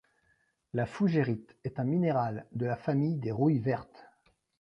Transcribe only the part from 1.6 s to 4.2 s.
est un minéral de la famille des rouilles vertes.